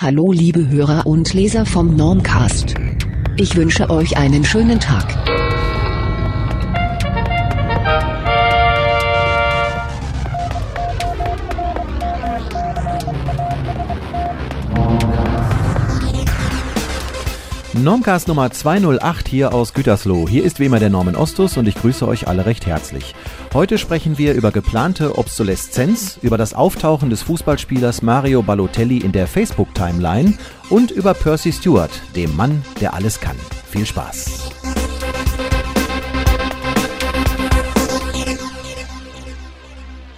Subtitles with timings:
[0.00, 2.76] Hallo liebe Hörer und Leser vom Normcast.
[3.36, 5.04] Ich wünsche euch einen schönen Tag.
[17.72, 20.28] Normcast Nummer 208 hier aus Gütersloh.
[20.28, 23.16] Hier ist wie immer der Norman Ostus und ich grüße euch alle recht herzlich.
[23.54, 29.26] Heute sprechen wir über geplante Obsoleszenz, über das Auftauchen des Fußballspielers Mario Balotelli in der
[29.26, 30.34] Facebook-Timeline
[30.68, 33.36] und über Percy Stewart, dem Mann, der alles kann.
[33.70, 34.50] Viel Spaß!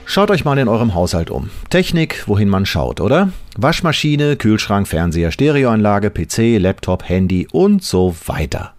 [0.05, 1.51] Schaut euch mal in eurem Haushalt um.
[1.71, 3.31] Technik, wohin man schaut, oder?
[3.57, 8.75] Waschmaschine, Kühlschrank, Fernseher, Stereoanlage, PC, Laptop, Handy und so weiter.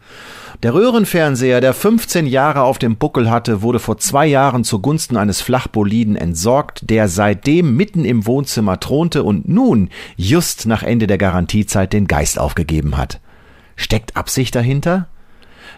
[0.63, 5.41] Der Röhrenfernseher, der 15 Jahre auf dem Buckel hatte, wurde vor zwei Jahren zugunsten eines
[5.41, 11.93] Flachboliden entsorgt, der seitdem mitten im Wohnzimmer thronte und nun, just nach Ende der Garantiezeit,
[11.93, 13.19] den Geist aufgegeben hat.
[13.75, 15.07] Steckt Absicht dahinter?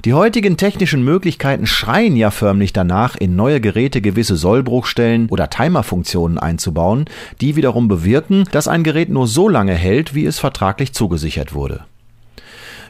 [0.04, 6.38] Die heutigen technischen Möglichkeiten schreien ja förmlich danach, in neue Geräte gewisse Sollbruchstellen oder Timerfunktionen
[6.38, 7.06] einzubauen,
[7.40, 11.86] die wiederum bewirken, dass ein Gerät nur so lange hält, wie es vertraglich zugesichert wurde.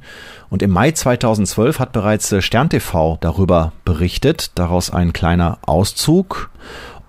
[0.51, 4.51] Und im Mai 2012 hat bereits äh, Stern TV darüber berichtet.
[4.57, 6.51] Daraus ein kleiner Auszug.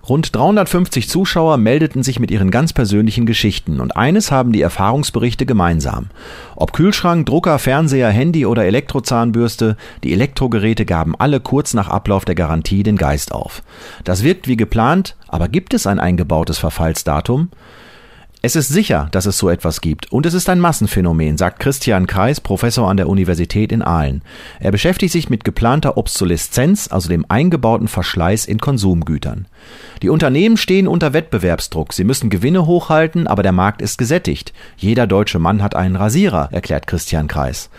[0.07, 5.45] Rund 350 Zuschauer meldeten sich mit ihren ganz persönlichen Geschichten und eines haben die Erfahrungsberichte
[5.45, 6.07] gemeinsam.
[6.55, 12.35] Ob Kühlschrank, Drucker, Fernseher, Handy oder Elektrozahnbürste, die Elektrogeräte gaben alle kurz nach Ablauf der
[12.35, 13.63] Garantie den Geist auf.
[14.05, 17.49] Das wirkt wie geplant, aber gibt es ein eingebautes Verfallsdatum?
[18.43, 22.05] Es ist sicher, dass es so etwas gibt, und es ist ein Massenphänomen, sagt Christian
[22.05, 24.21] Kreis, Professor an der Universität in Aalen.
[24.59, 29.47] Er beschäftigt sich mit geplanter Obsoleszenz, also dem eingebauten Verschleiß in Konsumgütern.
[30.01, 34.53] Die Unternehmen stehen unter Wettbewerbsdruck, sie müssen Gewinne hochhalten, aber der Markt ist gesättigt.
[34.77, 37.69] Jeder deutsche Mann hat einen Rasierer, erklärt Christian Kreis.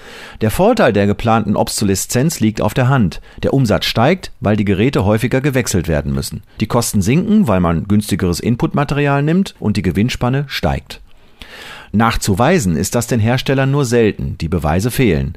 [0.40, 3.20] Der Vorteil der geplanten Obsoleszenz liegt auf der Hand.
[3.42, 6.42] Der Umsatz steigt, weil die Geräte häufiger gewechselt werden müssen.
[6.60, 11.00] Die Kosten sinken, weil man günstigeres Inputmaterial nimmt und die Gewinnspanne steigt.
[11.92, 15.34] Nachzuweisen ist das den Herstellern nur selten, die Beweise fehlen.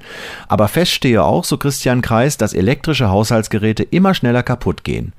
[0.48, 5.14] Aber fest stehe auch, so Christian Kreis, dass elektrische Haushaltsgeräte immer schneller kaputt gehen.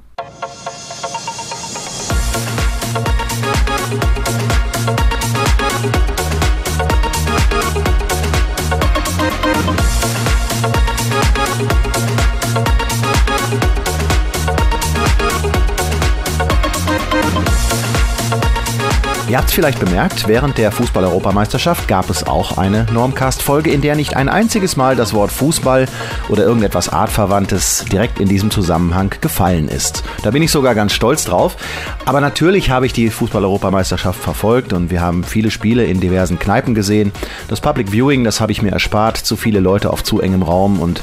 [19.29, 23.97] Ihr habt es vielleicht bemerkt, während der Fußball-Europameisterschaft gab es auch eine Normcast-Folge, in der
[23.97, 25.87] nicht ein einziges Mal das Wort Fußball
[26.29, 30.05] oder irgendetwas Artverwandtes direkt in diesem Zusammenhang gefallen ist.
[30.23, 31.57] Da bin ich sogar ganz stolz drauf.
[32.05, 36.77] Aber natürlich habe ich die Fußball-Europameisterschaft verfolgt und wir haben viele Spiele in diversen Kneipen
[36.77, 37.11] gesehen.
[37.49, 39.17] Das Public Viewing, das habe ich mir erspart.
[39.17, 41.03] Zu viele Leute auf zu engem Raum und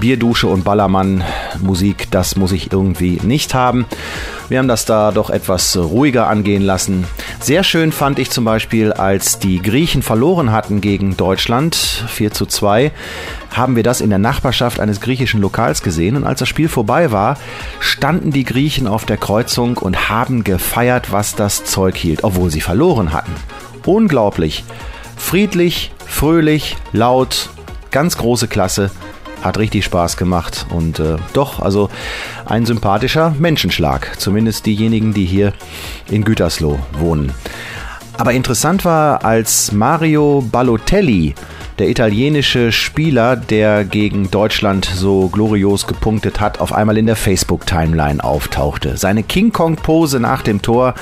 [0.00, 3.86] Bierdusche und Ballermann-Musik, das muss ich irgendwie nicht haben.
[4.52, 7.06] Wir haben das da doch etwas ruhiger angehen lassen.
[7.40, 12.44] Sehr schön fand ich zum Beispiel, als die Griechen verloren hatten gegen Deutschland, 4 zu
[12.44, 12.92] 2,
[13.50, 16.16] haben wir das in der Nachbarschaft eines griechischen Lokals gesehen.
[16.16, 17.38] Und als das Spiel vorbei war,
[17.80, 22.60] standen die Griechen auf der Kreuzung und haben gefeiert, was das Zeug hielt, obwohl sie
[22.60, 23.32] verloren hatten.
[23.86, 24.64] Unglaublich.
[25.16, 27.48] Friedlich, fröhlich, laut,
[27.90, 28.90] ganz große Klasse.
[29.42, 31.90] Hat richtig Spaß gemacht und äh, doch, also
[32.46, 34.18] ein sympathischer Menschenschlag.
[34.18, 35.52] Zumindest diejenigen, die hier
[36.10, 37.32] in Gütersloh wohnen.
[38.18, 41.34] Aber interessant war, als Mario Balotelli
[41.78, 48.22] der italienische Spieler, der gegen Deutschland so glorios gepunktet hat, auf einmal in der Facebook-Timeline
[48.22, 48.96] auftauchte.
[48.96, 50.94] Seine King Kong-Pose nach dem Tor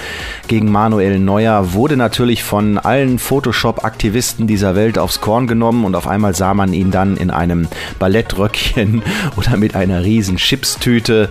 [0.49, 6.07] gegen Manuel Neuer wurde natürlich von allen Photoshop-Aktivisten dieser Welt aufs Korn genommen und auf
[6.07, 7.69] einmal sah man ihn dann in einem
[7.99, 9.03] Ballettröckchen
[9.37, 11.29] oder mit einer riesen Chipstüte.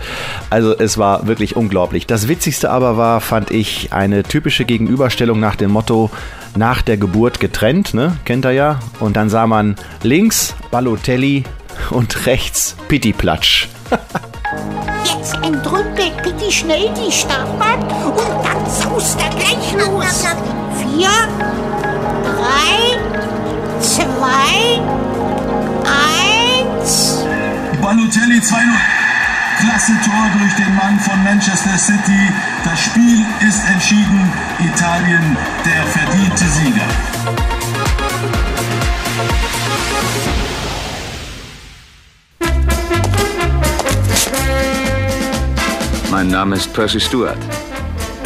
[0.50, 2.06] Also es war wirklich unglaublich.
[2.08, 6.10] Das Witzigste aber war, fand ich, eine typische Gegenüberstellung nach dem Motto,
[6.56, 8.18] nach der Geburt getrennt, ne?
[8.26, 8.80] kennt er ja.
[9.00, 11.44] Und dann sah man links Balotelli
[11.92, 13.68] und rechts Pittiplatsch.
[15.04, 20.26] Jetzt entrümpelt Pitti schnell die Startbahn und dann saust er gleich los.
[20.78, 21.10] Vier,
[22.24, 23.00] drei,
[23.82, 24.82] zwei,
[25.86, 27.26] eins.
[27.82, 28.99] Balotelli 2-0.
[29.60, 32.32] Klasse Tor durch den Mann von Manchester City.
[32.64, 34.32] Das Spiel ist entschieden.
[34.58, 35.36] Italien
[35.66, 36.88] der verdiente Sieger.
[46.10, 47.38] Mein Name ist Percy Stewart.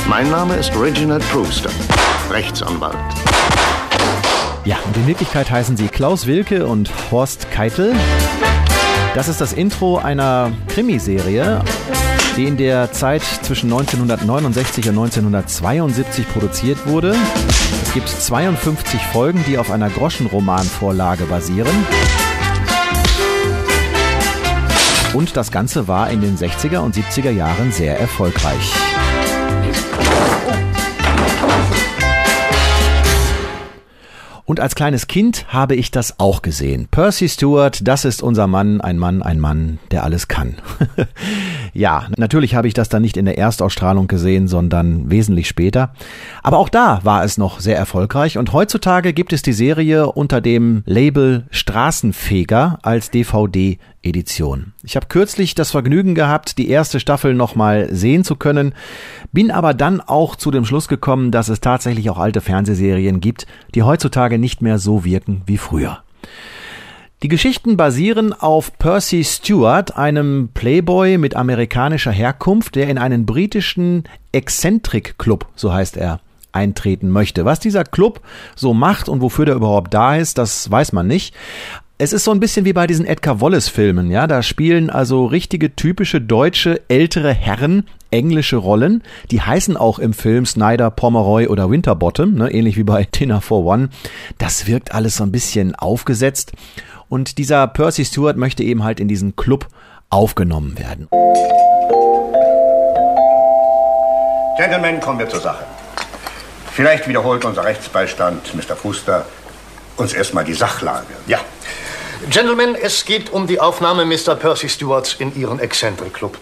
[0.07, 1.71] Mein Name ist Reginald Brewster,
[2.29, 2.95] Rechtsanwalt.
[4.65, 7.95] Ja, und in Wirklichkeit heißen sie Klaus Wilke und Horst Keitel.
[9.15, 11.61] Das ist das Intro einer Krimiserie,
[12.35, 17.15] die in der Zeit zwischen 1969 und 1972 produziert wurde.
[17.83, 21.85] Es gibt 52 Folgen, die auf einer Groschenromanvorlage basieren.
[25.13, 28.82] Und das Ganze war in den 60er und 70er Jahren sehr erfolgreich.
[34.45, 36.87] Und als kleines Kind habe ich das auch gesehen.
[36.91, 40.55] Percy Stewart, das ist unser Mann, ein Mann, ein Mann, der alles kann.
[41.73, 45.93] ja, natürlich habe ich das dann nicht in der Erstausstrahlung gesehen, sondern wesentlich später.
[46.41, 50.41] Aber auch da war es noch sehr erfolgreich und heutzutage gibt es die Serie unter
[50.41, 54.73] dem Label Straßenfeger als DVD Edition.
[54.83, 58.73] Ich habe kürzlich das Vergnügen gehabt, die erste Staffel nochmal sehen zu können,
[59.31, 63.47] bin aber dann auch zu dem Schluss gekommen, dass es tatsächlich auch alte Fernsehserien gibt,
[63.73, 66.03] die heutzutage nicht mehr so wirken wie früher.
[67.23, 74.03] Die Geschichten basieren auf Percy Stewart, einem Playboy mit amerikanischer Herkunft, der in einen britischen
[74.33, 76.19] Exzentrik-Club, so heißt er,
[76.51, 77.45] eintreten möchte.
[77.45, 78.21] Was dieser Club
[78.55, 81.33] so macht und wofür der überhaupt da ist, das weiß man nicht.
[82.03, 85.25] Es ist so ein bisschen wie bei diesen Edgar Wallace Filmen, ja, da spielen also
[85.25, 89.03] richtige typische deutsche ältere Herren englische Rollen.
[89.31, 93.63] Die heißen auch im Film Snyder, Pomeroy oder Winterbottom, ne, ähnlich wie bei Dinner for
[93.63, 93.87] One.
[94.37, 96.51] Das wirkt alles so ein bisschen aufgesetzt.
[97.07, 99.69] Und dieser Percy Stewart möchte eben halt in diesen Club
[100.09, 101.07] aufgenommen werden.
[104.57, 105.63] Gentlemen, kommen wir zur Sache.
[106.69, 108.75] Vielleicht wiederholt unser Rechtsbeistand, Mr.
[108.75, 109.25] Fuster,
[109.95, 111.07] uns erstmal die Sachlage.
[111.27, 111.39] Ja.
[112.29, 114.35] Gentlemen, es geht um die Aufnahme Mr.
[114.35, 116.37] Percy Stewarts in Ihren Eccentric Club.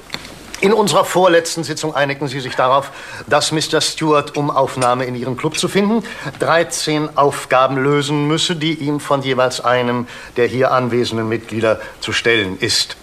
[0.59, 2.91] In unserer vorletzten Sitzung einigten Sie sich darauf,
[3.25, 3.81] dass Mr.
[3.81, 6.03] Stewart, um Aufnahme in Ihren Club zu finden,
[6.39, 10.07] 13 Aufgaben lösen müsse, die ihm von jeweils einem
[10.37, 12.95] der hier anwesenden Mitglieder zu stellen ist.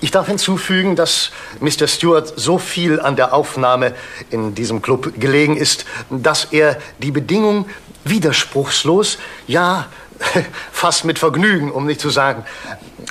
[0.00, 1.30] Ich darf hinzufügen, dass
[1.60, 1.86] Mr.
[1.86, 3.94] Stewart so viel an der Aufnahme
[4.30, 7.66] in diesem Club gelegen ist, dass er die Bedingung
[8.04, 9.86] widerspruchslos, ja,
[10.72, 12.44] fast mit Vergnügen, um nicht zu sagen,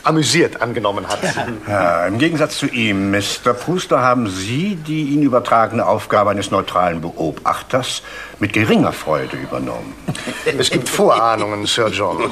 [0.03, 1.19] amüsiert angenommen hat.
[1.67, 3.53] Ja, Im Gegensatz zu ihm, Mr.
[3.53, 8.01] Pruster, haben Sie die Ihnen übertragene Aufgabe eines neutralen Beobachters
[8.39, 9.93] mit geringer Freude übernommen.
[10.57, 12.17] Es gibt Vorahnungen, Sir John.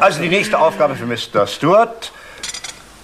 [0.00, 1.46] Also die nächste Aufgabe für Mr.
[1.46, 2.12] Stewart.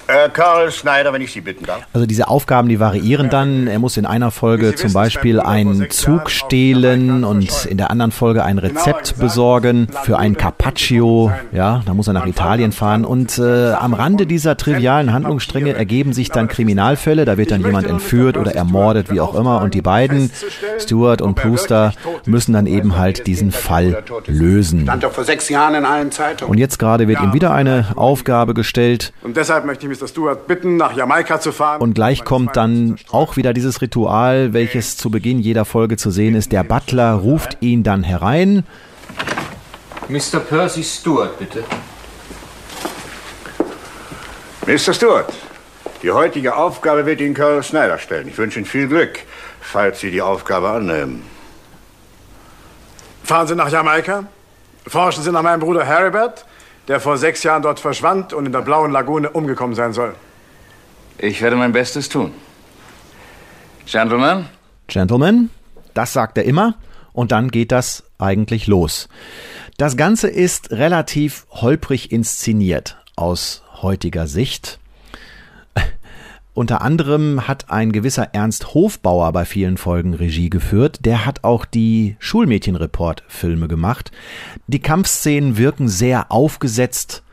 [0.06, 1.80] Äh, Carl Schneider, wenn ich Sie bitten darf.
[1.92, 3.66] Also diese Aufgaben, die variieren dann.
[3.66, 8.44] Er muss in einer Folge zum Beispiel einen Zug stehlen und in der anderen Folge
[8.44, 11.32] ein Rezept besorgen für ein Carpaccio.
[11.52, 13.04] Ja, da muss er nach Italien fahren.
[13.04, 17.24] Und äh, am Rande dieser trivialen Handlungsstränge ergeben sich dann Kriminalfälle.
[17.24, 19.62] Da wird dann jemand entführt oder ermordet, wie auch immer.
[19.62, 20.30] Und die beiden,
[20.78, 21.92] Stuart und Brewster,
[22.26, 24.82] müssen dann eben halt diesen Fall lösen.
[24.82, 26.50] Stand doch vor sechs Jahren in allen Zeitungen.
[26.50, 29.12] Und jetzt gerade wird ihm wieder eine Aufgabe gestellt.
[29.22, 30.08] Und deshalb möchte ich Mr.
[30.08, 31.80] Stewart bitten, nach Jamaika zu fahren.
[31.80, 36.34] Und gleich kommt dann auch wieder dieses Ritual, welches zu Beginn jeder Folge zu sehen
[36.34, 36.52] ist.
[36.52, 38.64] Der Butler ruft ihn dann herein.
[40.08, 40.40] Mr.
[40.40, 41.64] Percy Stewart, bitte.
[44.66, 44.94] Mr.
[44.94, 45.32] Stewart,
[46.02, 48.28] die heutige Aufgabe wird Ihnen Carl Schneider stellen.
[48.28, 49.20] Ich wünsche Ihnen viel Glück,
[49.60, 51.22] falls Sie die Aufgabe annehmen.
[53.22, 54.24] Fahren Sie nach Jamaika,
[54.86, 56.44] forschen Sie nach meinem Bruder Heribert,
[56.88, 60.14] der vor sechs Jahren dort verschwand und in der Blauen Lagune umgekommen sein soll.
[61.18, 62.32] Ich werde mein Bestes tun.
[63.86, 64.48] Gentlemen?
[64.86, 65.50] Gentlemen,
[65.94, 66.74] das sagt er immer
[67.12, 69.08] und dann geht das eigentlich los.
[69.76, 74.78] Das Ganze ist relativ holprig inszeniert aus heutiger Sicht.
[76.54, 81.04] Unter anderem hat ein gewisser Ernst Hofbauer bei vielen Folgen Regie geführt.
[81.04, 84.12] Der hat auch die Schulmädchenreport-Filme gemacht.
[84.68, 87.24] Die Kampfszenen wirken sehr aufgesetzt.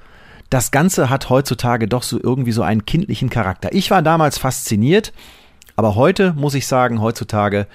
[0.50, 3.70] Das Ganze hat heutzutage doch so irgendwie so einen kindlichen Charakter.
[3.74, 5.14] Ich war damals fasziniert,
[5.76, 7.68] aber heute muss ich sagen, heutzutage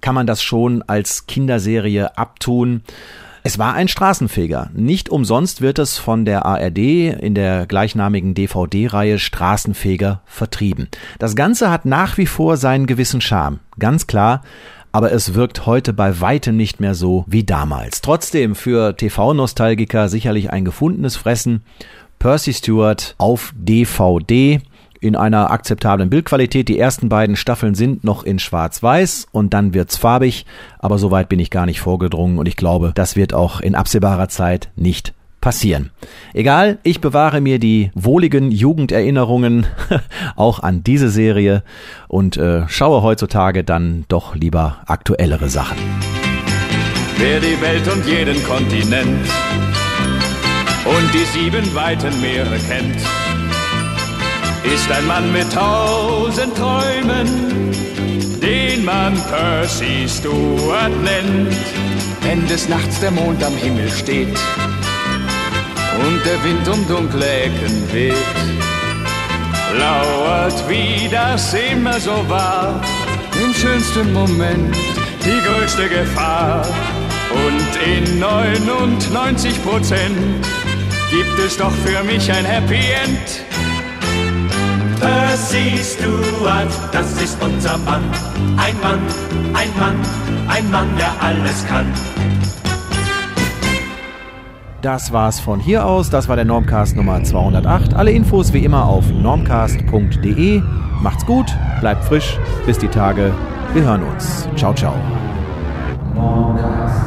[0.00, 2.82] kann man das schon als Kinderserie abtun.
[3.46, 4.70] Es war ein Straßenfeger.
[4.74, 10.88] Nicht umsonst wird es von der ARD in der gleichnamigen DVD-Reihe Straßenfeger vertrieben.
[11.20, 13.60] Das Ganze hat nach wie vor seinen gewissen Charme.
[13.78, 14.42] Ganz klar.
[14.90, 18.00] Aber es wirkt heute bei weitem nicht mehr so wie damals.
[18.00, 21.62] Trotzdem für TV-Nostalgiker sicherlich ein gefundenes Fressen.
[22.18, 24.60] Percy Stewart auf DVD
[25.06, 26.68] in einer akzeptablen Bildqualität.
[26.68, 30.46] Die ersten beiden Staffeln sind noch in Schwarz-Weiß und dann wird's farbig,
[30.78, 34.28] aber soweit bin ich gar nicht vorgedrungen und ich glaube, das wird auch in absehbarer
[34.28, 35.90] Zeit nicht passieren.
[36.34, 39.66] Egal, ich bewahre mir die wohligen Jugenderinnerungen
[40.36, 41.62] auch an diese Serie
[42.08, 45.78] und äh, schaue heutzutage dann doch lieber aktuellere Sachen.
[47.18, 49.26] Wer die Welt und jeden Kontinent
[50.84, 53.25] und die sieben weiten Meere kennt,
[54.74, 57.70] ist ein Mann mit tausend Träumen,
[58.40, 61.56] den man Percy Stewart nennt.
[62.22, 64.36] Wenn des Nachts der Mond am Himmel steht
[66.04, 68.14] und der Wind um dunkle Ecken weht,
[69.78, 72.80] lauert, wie das immer so war,
[73.42, 74.76] im schönsten Moment
[75.24, 76.66] die größte Gefahr.
[77.30, 80.16] Und in 99 Prozent
[81.10, 83.45] gibt es doch für mich ein Happy End.
[85.56, 88.02] Percy Stewart, das ist unser Mann.
[88.58, 89.00] Ein Mann,
[89.54, 89.96] ein Mann,
[90.48, 91.86] ein Mann, der alles kann.
[94.82, 96.10] Das war's von hier aus.
[96.10, 97.94] Das war der Normcast Nummer 208.
[97.94, 100.60] Alle Infos wie immer auf normcast.de.
[101.00, 101.46] Macht's gut,
[101.80, 102.38] bleibt frisch.
[102.66, 103.32] Bis die Tage.
[103.72, 104.46] Wir hören uns.
[104.56, 104.94] Ciao, ciao.
[106.14, 107.05] Normcast.